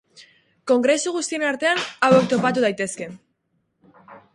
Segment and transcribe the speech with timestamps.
[0.71, 3.15] Kongresu guztien artean, hauek topatu daitezke.